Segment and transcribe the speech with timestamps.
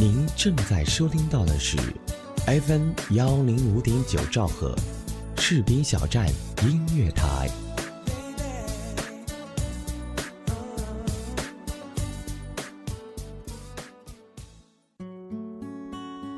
[0.00, 1.76] 您正在收听到的是
[2.46, 4.74] FM 幺零五点九兆赫，
[5.36, 6.26] 赤兵小站
[6.62, 7.50] 音乐台。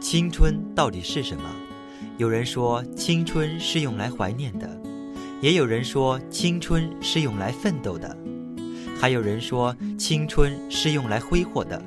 [0.00, 1.48] 青春到底是什么？
[2.18, 4.68] 有人说青春是用来怀念的，
[5.40, 8.18] 也有人说青春是用来奋斗的，
[9.00, 11.80] 还有人说青春是用来挥霍的。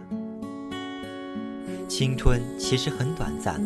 [1.98, 3.58] 青春其实很短暂，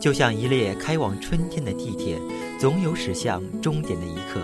[0.00, 2.20] 就像一列开往春天的地铁，
[2.58, 4.40] 总有驶向终点的一刻。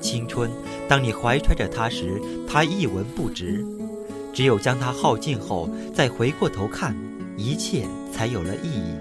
[0.00, 0.50] 青春，
[0.88, 3.62] 当你怀揣着它时，它一文不值；
[4.32, 6.96] 只有将它耗尽后，再回过头看，
[7.36, 8.94] 一切才有了意义。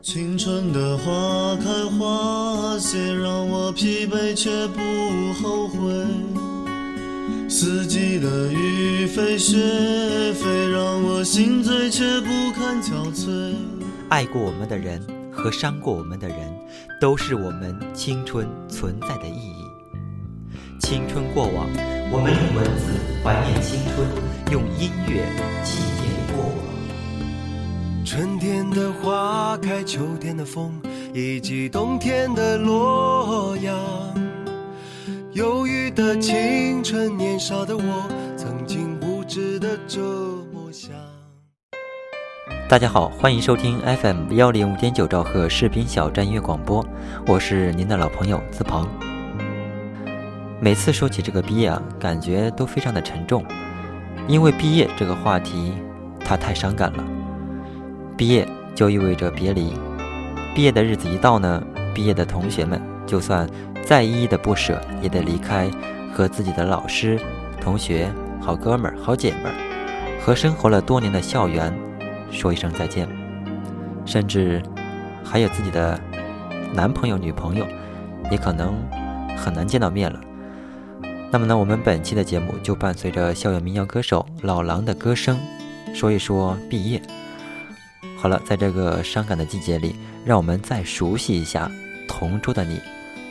[0.00, 4.80] 青春的花开花谢，让我疲惫却不
[5.34, 6.39] 后悔。
[7.52, 9.56] 四季的雨飞雪
[10.34, 13.52] 飞，让我心醉却不堪憔悴。
[14.08, 16.36] 爱过我们的人和伤过我们的人，
[17.00, 19.64] 都是我们青春存在的意义。
[20.78, 21.66] 青春过往，
[22.12, 24.08] 我们用文字怀念青春，
[24.52, 25.26] 用音乐
[25.64, 28.06] 纪念过往。
[28.06, 30.80] 春天的花开，秋天的风，
[31.12, 34.29] 以及冬天的洛阳。
[35.34, 40.90] 忧郁的青春，年少的我，曾经无知的这么想。
[42.68, 46.84] 大家好，欢迎收听 FM 幺零五点九兆赫视频小站音乐广播，
[47.28, 48.88] 我是您的老朋友子鹏。
[50.60, 53.44] 每次说起这个毕业啊，感觉都非常的沉重，
[54.26, 55.74] 因为毕业这个话题，
[56.24, 57.04] 它太伤感了。
[58.16, 58.44] 毕业
[58.74, 59.74] 就意味着别离，
[60.56, 61.62] 毕业的日子一到呢，
[61.94, 63.48] 毕业的同学们就算。
[63.84, 65.70] 再依依的不舍，也得离开，
[66.14, 67.18] 和自己的老师、
[67.60, 71.76] 同学、好哥们儿、好姐们儿，和生活了多年的校园
[72.30, 73.08] 说一声再见。
[74.06, 74.62] 甚至
[75.24, 76.00] 还有自己的
[76.72, 77.66] 男朋友、女朋友，
[78.30, 78.74] 也可能
[79.36, 80.20] 很难见到面了。
[81.30, 85.38] 那么呢，我们本期的节目就伴随着校园民谣歌手老狼的歌声，
[85.94, 87.00] 说一说毕业。
[88.16, 89.94] 好了，在这个伤感的季节里，
[90.24, 91.70] 让我们再熟悉一下
[92.08, 92.80] 同桌的你。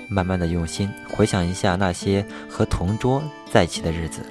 [0.10, 4.22] 慢慢的用心回想一下那些和同桌在一起的日子。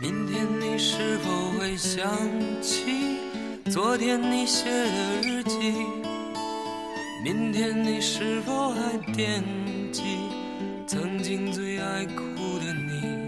[0.00, 2.04] 明天你是否会想
[2.60, 3.18] 起
[3.70, 5.72] 昨天你写的日记？
[7.22, 9.44] 明天你是否还惦
[9.92, 10.02] 记
[10.86, 13.20] 曾经最爱哭的你？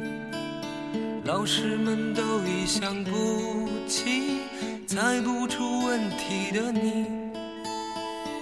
[1.25, 4.41] 老师们都已想不起
[4.87, 7.32] 猜不出问题的你。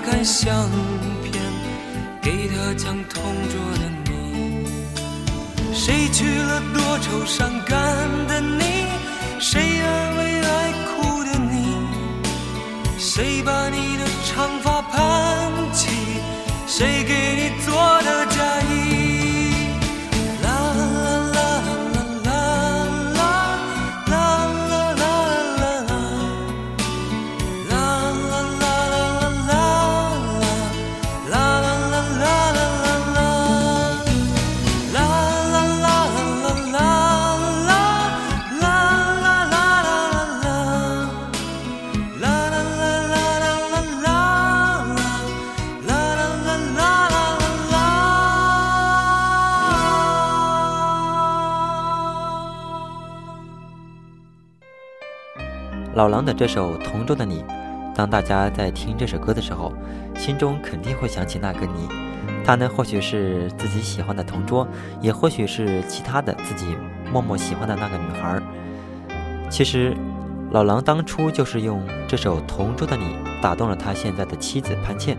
[0.00, 0.68] 开相
[1.22, 1.42] 片，
[2.20, 4.66] 给他讲同桌的你。
[5.72, 7.76] 谁娶了多愁善感
[8.26, 8.86] 的你？
[9.38, 11.54] 谁安慰爱哭的你？
[12.98, 13.52] 谁把
[56.04, 57.42] 老狼的这首《同桌的你》，
[57.94, 59.72] 当大家在听这首歌的时候，
[60.14, 61.88] 心中肯定会想起那个你。
[62.44, 64.68] 他呢，或许是自己喜欢的同桌，
[65.00, 66.76] 也或许是其他的自己
[67.10, 68.38] 默默喜欢的那个女孩。
[69.48, 69.96] 其实，
[70.50, 73.04] 老狼当初就是用这首《同桌的你》
[73.40, 75.16] 打动了他现在的妻子潘倩。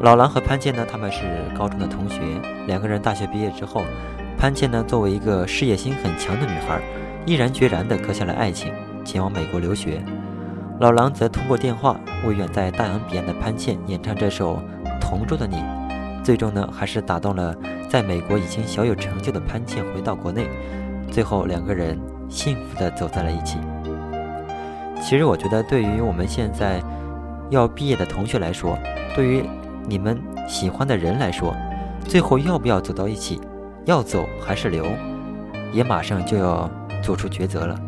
[0.00, 1.20] 老狼和潘倩呢，他们是
[1.54, 2.22] 高中的同学，
[2.66, 3.84] 两个人大学毕业之后，
[4.38, 6.80] 潘倩呢，作为一个事业心很强的女孩，
[7.26, 8.72] 毅然决然地刻下了爱情，
[9.06, 10.04] 前往美国留学。
[10.80, 14.56] 老狼则通过电话为远在大洋彼岸的潘倩演唱这首
[15.00, 15.56] 《同桌的你》。
[16.22, 17.54] 最终呢，还是打动了
[17.88, 20.48] 在美国已经小有成就的潘倩，回到国内，
[21.10, 21.98] 最后两个人
[22.28, 23.58] 幸福的走在了一起。
[25.00, 26.82] 其实我觉得，对于我们现在
[27.48, 28.76] 要毕业的同学来说，
[29.14, 29.44] 对于
[29.86, 31.54] 你们喜欢的人来说，
[32.04, 33.40] 最后要不要走到一起，
[33.84, 34.84] 要走还是留，
[35.72, 36.68] 也马上就要
[37.02, 37.78] 做出抉择了。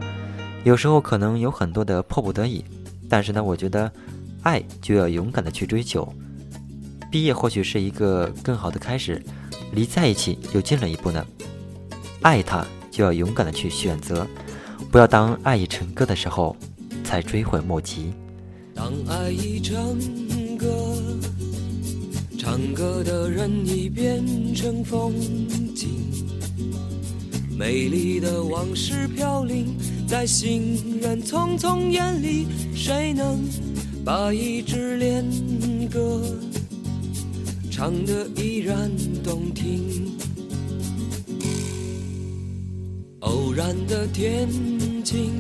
[0.69, 2.63] 有时候可能有很多的迫不得已，
[3.09, 3.91] 但是呢，我觉得
[4.43, 6.07] 爱就要勇敢的去追求。
[7.11, 9.19] 毕业或许是一个更好的开始，
[9.73, 11.25] 离在一起又近了一步呢。
[12.21, 14.27] 爱他就要勇敢的去选择，
[14.93, 16.55] 不要当爱已成歌的时候
[17.03, 18.13] 才追悔莫及。
[18.75, 19.99] 当爱已成
[20.59, 20.69] 歌，
[22.39, 24.23] 唱歌的人已变
[24.55, 25.15] 成风
[25.75, 25.89] 景，
[27.57, 29.75] 美丽的往事飘零
[30.09, 33.39] 在行人匆匆眼里，谁能
[34.07, 35.23] 把一支恋
[35.91, 36.23] 歌？
[37.71, 38.91] 唱得依然
[39.23, 40.17] 动听。
[43.21, 44.49] 偶然的天
[45.05, 45.31] 晴，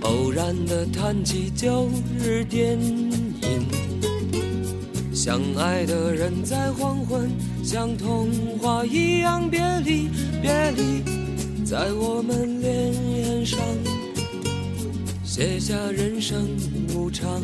[0.00, 3.66] 偶然的谈起旧日电影，
[5.12, 7.30] 相爱的人在黄昏，
[7.62, 10.08] 像童话一样别离，
[10.40, 11.02] 别离，
[11.70, 13.60] 在我们脸上
[15.22, 16.48] 写下人生
[16.92, 17.40] 无常。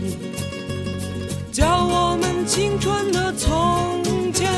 [1.52, 4.02] 叫我们青春的从
[4.32, 4.50] 前，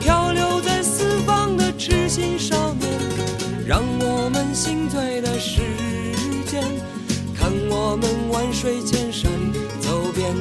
[0.00, 2.90] 漂流在四方的痴心少年，
[3.66, 5.60] 让我们心醉的时
[6.46, 6.62] 间，
[7.36, 9.30] 看我们万水千山
[9.82, 10.34] 走遍。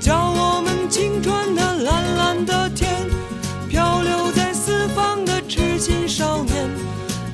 [0.00, 2.91] 叫我们青春的蓝蓝的天，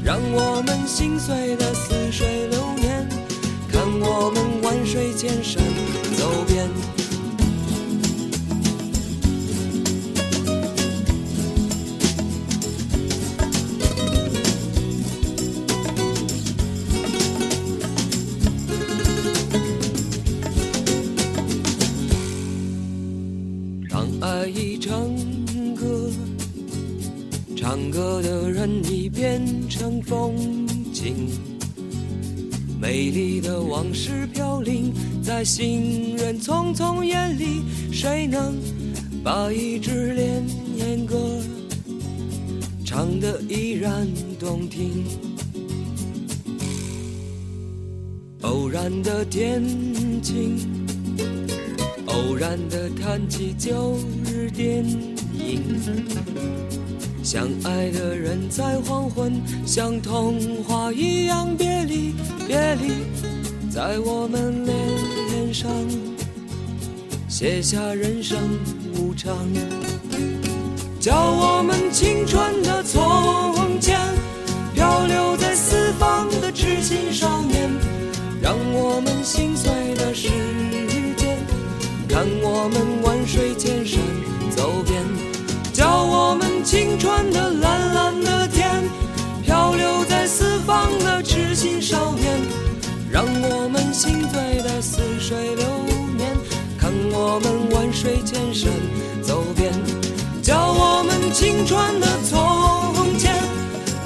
[0.09, 3.07] 让我们心碎的似水流年，
[3.71, 5.63] 看我们万水千山
[6.17, 6.67] 走遍。
[23.91, 26.11] 当爱已成歌
[27.55, 29.45] 唱歌的人已变
[29.79, 30.35] 成风
[30.93, 31.29] 景，
[32.81, 37.63] 美丽的往事飘零在行人匆匆眼里，
[37.93, 38.57] 谁能
[39.23, 41.17] 把一支恋歌
[42.85, 44.05] 唱得依然
[44.37, 45.05] 动听？
[48.41, 49.63] 偶然的天
[50.21, 50.59] 晴，
[52.07, 55.63] 偶然的谈起旧日电影。
[57.31, 59.31] 相爱的人在黄昏，
[59.67, 62.15] 像童话一样别离，
[62.47, 62.91] 别离，
[63.71, 65.71] 在我们脸上
[67.29, 68.39] 写下人生
[68.97, 69.37] 无常，
[70.99, 74.01] 叫我们青春的从前，
[74.75, 77.71] 漂流在四方的痴心少年，
[78.41, 80.31] 让我们心碎的时
[81.19, 81.37] 间，
[82.09, 83.03] 看我们
[98.09, 98.73] 水千山
[99.23, 99.71] 走遍。
[100.43, 103.35] 叫我们青春的从前，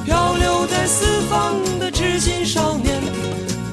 [0.04, 3.00] 漂流在四方的痴心少年，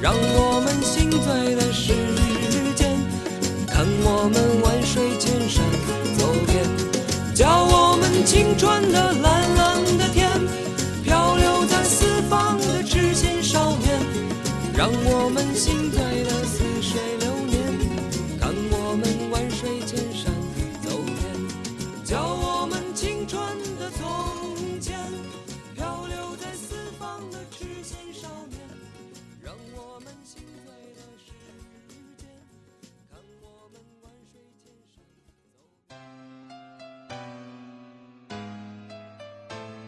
[0.00, 1.92] 让我们心醉的时
[2.76, 2.96] 间，
[3.66, 5.64] 看我们万水千山
[6.16, 6.64] 走遍。
[7.34, 9.59] 叫我们青春的蓝蓝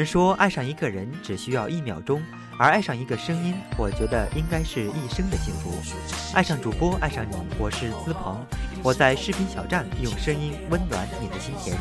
[0.00, 2.22] 人说，爱上一个人只需要一秒钟，
[2.56, 5.74] 而爱上一个声音，我觉得应该是一生的幸福。
[6.32, 8.38] 爱上主播，爱上你，我是资鹏，
[8.82, 11.76] 我在视频小站用声音温暖你的心田。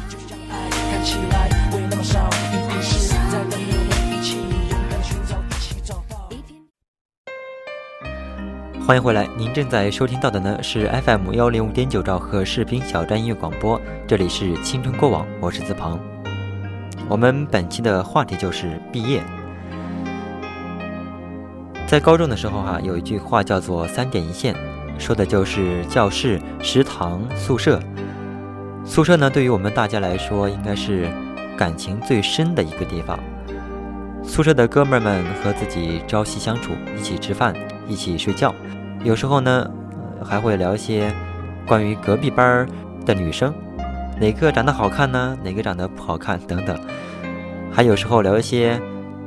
[8.85, 16.18] 欢迎回来，您正在收听到的呢是 FM 幺零五点九兆赫视频小站音乐广播，这里是青春过往，我是资鹏。
[17.09, 19.23] 我们本期的话题就是毕业。
[21.87, 24.55] 在高中的时候哈，有一句话叫做“三点一线”，
[24.99, 27.79] 说的就是教室、食堂、宿舍。
[28.85, 31.09] 宿舍呢，对于我们大家来说，应该是
[31.57, 33.19] 感情最深的一个地方。
[34.23, 37.55] 宿舍的哥们儿们和自己朝夕相处，一起吃饭，
[37.87, 38.53] 一起睡觉，
[39.03, 39.67] 有时候呢，
[40.23, 41.11] 还会聊一些
[41.65, 42.67] 关于隔壁班
[43.03, 43.51] 的女生。
[44.19, 45.37] 哪个长得好看呢？
[45.41, 46.37] 哪个长得不好看？
[46.41, 46.77] 等等，
[47.71, 48.77] 还有时候聊一些，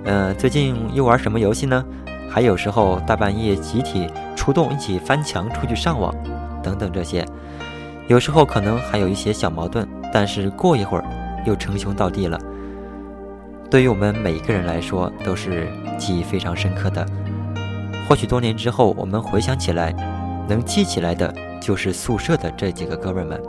[0.05, 1.83] 呃，最近又玩什么游戏呢？
[2.29, 4.07] 还有时候大半夜集体
[4.37, 6.15] 出动，一起翻墙出去上网，
[6.63, 7.27] 等等这些。
[8.07, 11.05] 有时候可能还有一些小矛盾，但是过一会儿
[11.47, 12.39] 又称兄道弟了。
[13.71, 17.07] 对于我们每一个人来说，都是记忆非常深刻的。
[18.07, 19.95] 或许多年之后，我们回想起来，
[20.47, 23.43] 能记起来的就是宿舍的这几个哥们儿们。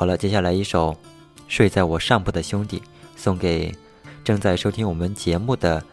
[0.00, 0.92] 好了，接下来一首
[1.46, 2.78] 《睡在我上铺的兄弟》，
[3.16, 3.70] 送给
[4.24, 5.84] 正在收听我们节目的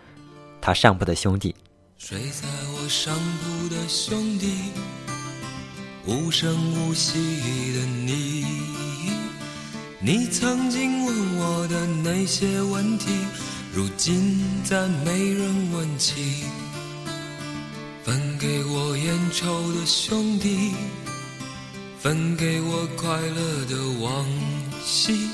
[0.62, 1.54] 他上铺的兄弟。
[1.98, 4.72] 睡在我上铺的兄弟，
[6.06, 7.20] 无声无息
[7.74, 8.46] 的你，
[10.00, 13.10] 你曾经问我的那些问题，
[13.74, 16.46] 如今再没人问起。
[18.06, 20.72] 分给我烟抽的兄弟。
[22.00, 24.26] 分给我快乐的往
[24.86, 25.30] 昔，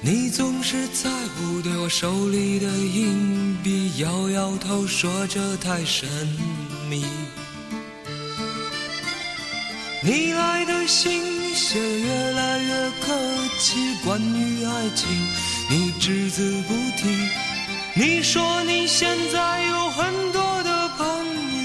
[0.00, 6.08] 你总是在乎对我手里的硬币，摇摇头说这太神
[6.88, 7.04] 秘。
[10.00, 11.20] 你来的信
[11.54, 13.12] 写越来越客
[13.58, 15.08] 气，关于爱情
[15.68, 17.08] 你只字不提。
[17.94, 21.06] 你说你现在有很多的朋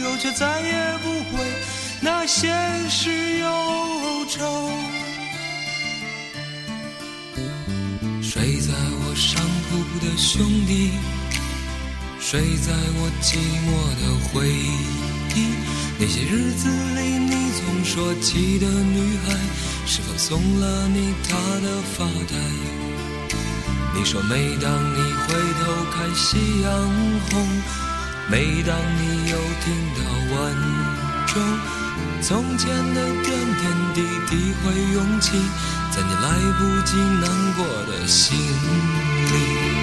[0.02, 1.46] 友，却再也不会
[2.04, 2.54] 那些
[2.90, 3.48] 事忧。
[4.28, 4.70] 愁，
[8.22, 10.92] 睡在我上铺的兄弟，
[12.20, 13.70] 睡在我寂寞
[14.02, 15.54] 的回忆。
[16.00, 19.38] 那些日子里，你总说起的女孩，
[19.86, 22.34] 是否送了你她的发带？
[23.94, 26.72] 你说每当你回头看夕阳
[27.30, 27.48] 红，
[28.32, 30.02] 每当你又听到
[30.36, 30.42] 晚
[31.28, 31.83] 钟。
[32.26, 35.32] 从前的点点滴滴会涌起，
[35.92, 39.83] 在你来不及难过的心里。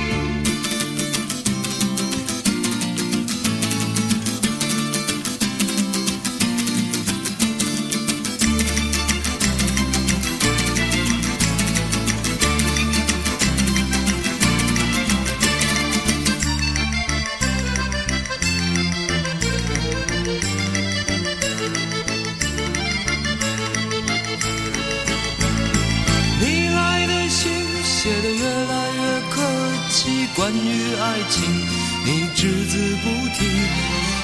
[32.40, 33.06] 只字不
[33.36, 33.44] 提。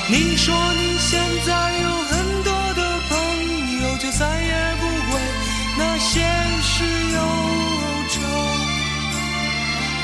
[0.09, 2.81] 你说你现在有很多的
[3.11, 3.13] 朋
[3.83, 4.83] 友，就再也不
[5.13, 5.21] 为
[5.77, 6.25] 那些
[6.63, 6.73] 事
[7.13, 7.19] 忧
[8.09, 8.17] 愁。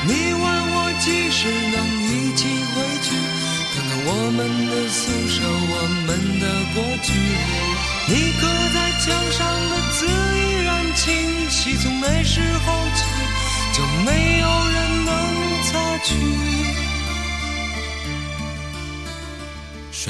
[0.05, 3.17] 你问我几时能一起回去，
[3.73, 4.39] 看看我们
[4.69, 5.41] 的宿舍，
[5.73, 7.09] 我们的过去。
[8.09, 8.41] 你刻
[8.75, 9.41] 在墙上
[9.71, 13.01] 的字依然清晰，从那时候起
[13.73, 15.11] 就没有人能。
[15.63, 16.13] 擦去，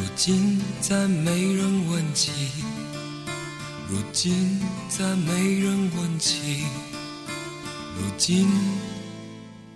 [0.00, 2.32] 如今再没人问起，
[3.86, 6.64] 如今再没人问起，
[7.94, 8.48] 如今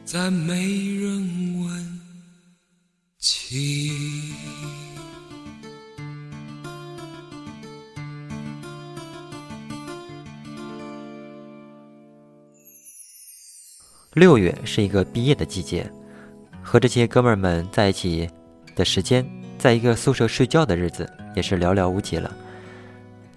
[0.07, 2.01] 再没人问
[3.19, 4.33] 起。
[14.15, 15.91] 六月是一个毕业的季节，
[16.63, 18.27] 和这些哥们儿们在一起
[18.75, 19.27] 的时间，
[19.59, 22.31] 在一个宿舍睡觉的日子也是寥寥无几了。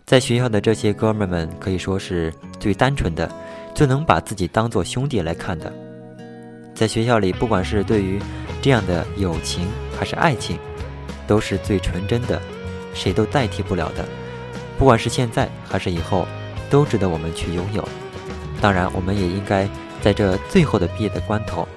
[0.05, 3.29] 在学校的这些哥们儿们可以说是最单纯的，
[3.73, 5.71] 最能把自己当做兄弟来看的。
[6.73, 8.19] 在学校里，不管是对于
[8.61, 10.57] 这样的友情还是爱情，
[11.25, 12.41] 都是最纯真的，
[12.93, 14.05] 谁都代替不了的。
[14.77, 16.27] 不管是现在还是以后，
[16.69, 17.87] 都值得我们去拥有。
[18.61, 19.67] 当然，我们也应该。
[19.99, 21.67] 在这最后的毕业的关头，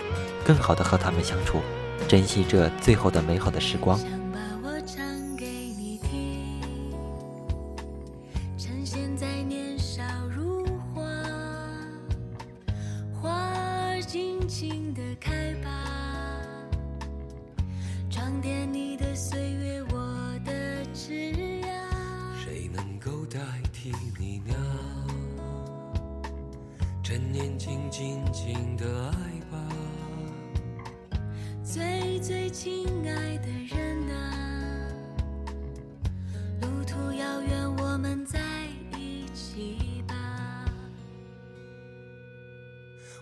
[0.45, 1.63] 更好的和他们相处，
[2.07, 3.99] 珍惜这最后的美好的时光。
[14.51, 15.71] 轻的开吧。
[18.11, 21.31] 装点你的岁月我的枝
[21.63, 21.63] 桠。
[22.37, 23.39] 谁能够代
[23.73, 24.53] 替你呢？
[27.01, 29.30] 趁年轻尽情的爱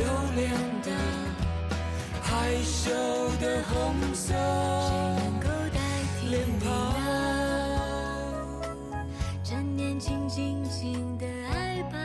[0.00, 0.50] 留恋
[0.82, 0.90] 的、
[2.22, 2.90] 害羞
[3.38, 4.32] 的红色
[6.30, 6.94] 脸庞。
[9.44, 11.98] 趁年轻，尽情的爱吧，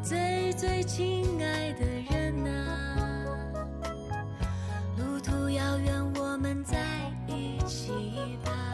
[0.00, 3.24] 最最亲爱的人啊，
[4.98, 6.78] 路途遥远，我们在
[7.26, 8.67] 一起吧。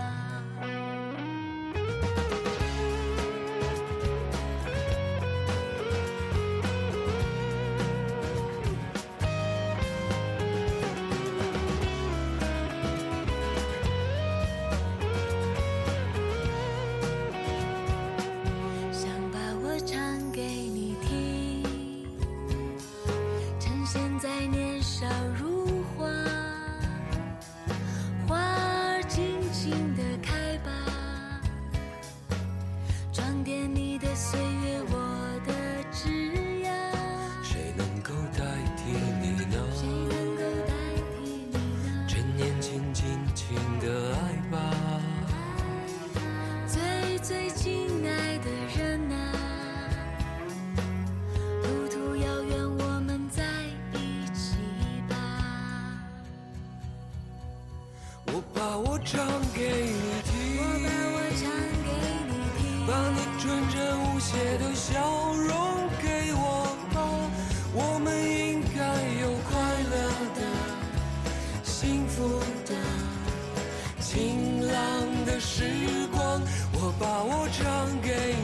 [58.75, 60.35] 把我唱给你听，
[62.85, 64.99] 把你纯真无邪的笑
[65.33, 66.43] 容给我
[66.93, 66.99] 吧。
[67.73, 68.83] 我们应该
[69.21, 69.55] 有快
[69.93, 69.95] 乐
[70.35, 70.41] 的、
[71.63, 72.75] 幸福的、
[74.01, 74.75] 晴朗
[75.25, 75.55] 的时
[76.11, 76.43] 光。
[76.73, 77.63] 我把我唱
[78.03, 78.35] 给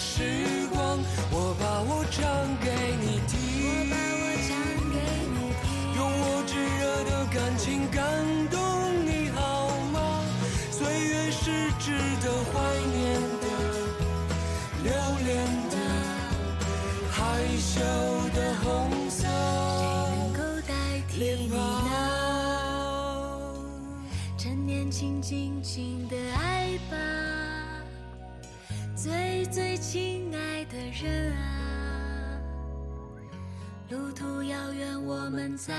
[0.00, 0.98] 时光。
[1.30, 2.18] 我把我唱
[2.64, 2.68] 给
[3.00, 3.38] 你听。
[5.94, 8.00] 用我炙热的感情感
[8.48, 8.56] 动
[9.04, 10.24] 你好吗？
[10.70, 12.54] 岁月是值得怀
[12.96, 13.44] 念的、
[14.82, 14.88] 留
[15.26, 15.28] 恋
[15.68, 15.76] 的、
[17.10, 17.18] 害
[17.58, 17.78] 羞
[18.34, 18.66] 的红
[19.10, 19.28] 色
[21.18, 21.58] 脸庞。
[24.38, 26.16] 趁年轻，尽情的
[29.50, 32.38] 最亲爱的人啊，
[33.88, 35.74] 路途遥远，我们在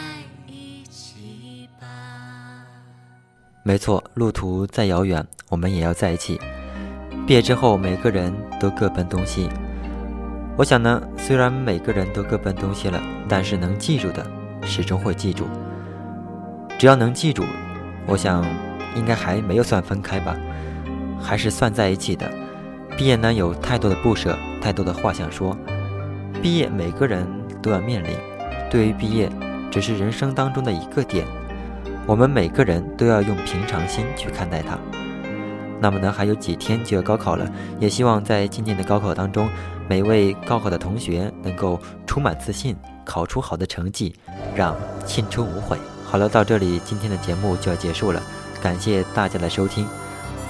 [0.45, 1.87] 一起吧。
[3.63, 6.37] 没错，路途再遥远，我们也要在一起。
[7.25, 9.49] 毕业之后，每个人都各奔东西。
[10.57, 14.27] 我想呢，虽然每个人都各奔东西了，但是能记住的，
[14.63, 15.47] 始终会记住。
[16.77, 17.45] 只要能记住，
[18.05, 18.45] 我想
[18.97, 20.35] 应该还没有算分开吧，
[21.21, 22.29] 还是算在一起的。
[23.01, 25.57] 毕业呢，有太多的不舍，太多的话想说。
[26.39, 27.25] 毕业，每个人
[27.59, 28.11] 都要面临。
[28.69, 29.27] 对于毕业，
[29.71, 31.25] 只是人生当中的一个点，
[32.05, 34.77] 我们每个人都要用平常心去看待它。
[35.79, 39.49] 那么呢，还有几天就要高考了，也希望在今年的高考当中，
[39.89, 44.13] 每位高考的同学能够充满自信，考出好的成绩，
[44.55, 44.75] 让
[45.07, 45.75] 青春无悔。
[46.05, 48.21] 好了，到这里今天的节目就要结束了，
[48.61, 49.87] 感谢大家的收听。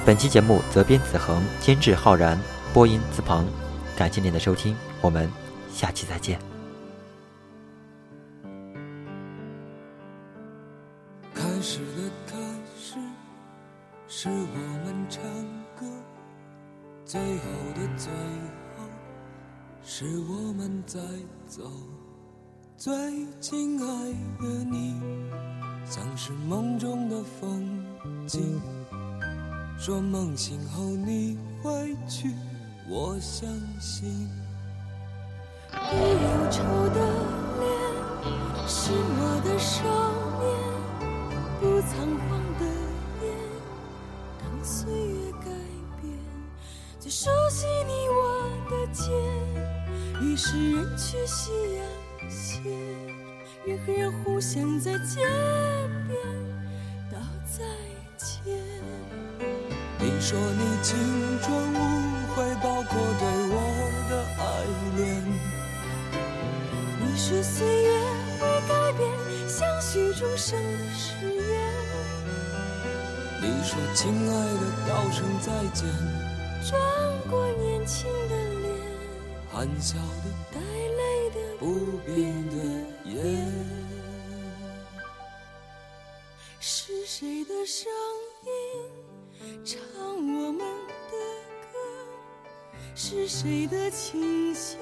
[0.03, 2.39] 本期节目责编子恒，监制浩然，
[2.73, 3.45] 播音子鹏，
[3.95, 5.31] 感谢您的收听，我们。
[5.71, 6.50] 下期再见。
[50.21, 52.61] 于是人去夕阳斜，
[53.65, 55.19] 人和人互相在街
[56.07, 56.15] 边
[57.11, 57.63] 道再
[58.15, 58.55] 见。
[59.97, 60.95] 你说你青
[61.41, 61.75] 春无
[62.35, 63.55] 悔，包括对我
[64.11, 64.41] 的爱
[64.97, 65.01] 恋。
[66.99, 67.89] 你说岁月
[68.39, 69.01] 会改变
[69.49, 71.51] 相许终生的誓言。
[73.41, 75.89] 你说亲爱的，道声再见。
[76.63, 76.79] 转
[77.27, 78.07] 过年轻
[79.61, 81.65] 含笑的，带泪的，不
[82.03, 82.17] 变
[82.49, 82.55] 的
[83.05, 83.15] 眼。
[86.59, 87.87] 是谁的声
[88.43, 88.49] 音
[89.63, 89.77] 唱
[90.15, 91.13] 我们的
[91.61, 91.77] 歌？
[92.95, 94.79] 是谁的琴弦？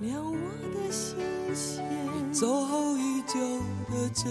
[0.00, 0.36] 撩我
[0.74, 1.16] 的心
[1.54, 2.30] 弦。
[2.30, 3.38] 走后已久
[3.88, 4.26] 的街，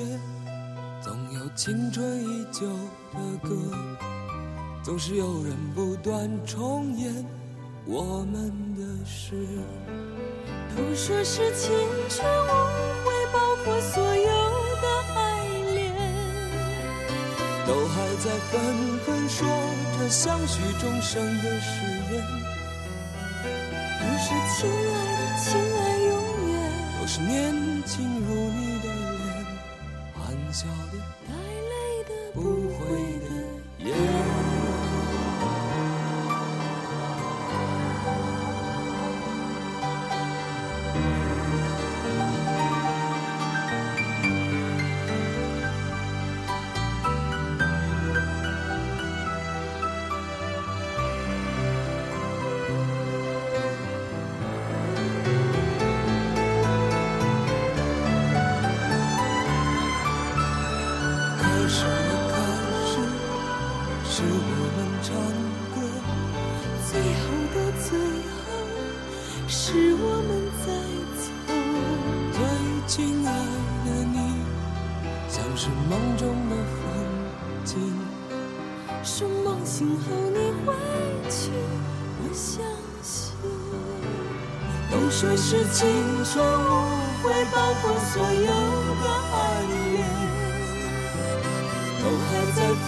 [1.02, 2.68] 总有青春依旧
[3.12, 3.56] 的歌，
[4.84, 7.26] 总是有人不断重演
[7.88, 9.34] 我们的事。
[10.76, 11.72] 都说是青
[12.10, 12.50] 春无
[13.04, 14.30] 悔，包括所有
[14.82, 15.18] 的爱
[15.74, 15.80] 恋，
[17.66, 18.56] 都还在纷
[19.06, 19.48] 纷说
[19.98, 21.72] 着相许终生的誓
[22.12, 22.14] 言。
[24.00, 25.26] 都说亲爱的。
[25.40, 26.12] 亲爱永
[26.52, 26.54] 远
[27.00, 27.34] 都是年
[27.86, 27.96] 轻
[28.28, 28.67] 如你
[85.20, 85.90] 说是青
[86.24, 86.70] 春无
[87.24, 88.52] 悔，包括所有
[89.02, 90.06] 的爱恋，
[92.04, 92.60] 都还在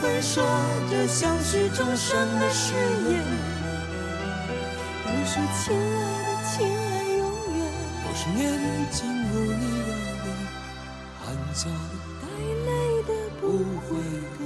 [0.22, 0.42] 说
[0.90, 2.72] 着相许终生的誓
[3.10, 3.22] 言。
[5.04, 5.76] 都说亲爱
[6.24, 6.80] 的，亲爱
[7.18, 7.22] 永
[7.58, 7.60] 远
[8.02, 8.40] 都是年
[8.90, 8.96] 轻
[9.30, 9.88] 如你的
[10.24, 10.26] 脸，
[11.20, 11.74] 含笑的。
[13.38, 13.44] 不
[13.86, 13.88] 悔
[14.38, 14.40] 的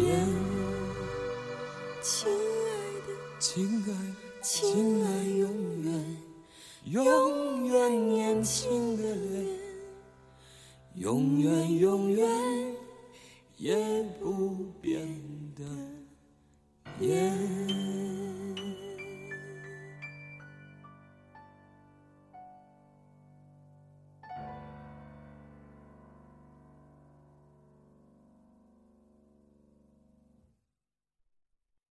[0.00, 0.08] 眼，
[6.90, 9.46] 永远年轻的脸，
[10.96, 12.28] 永远永远
[13.58, 13.76] 也
[14.20, 15.06] 不变
[15.54, 15.62] 的
[16.98, 17.69] 眼。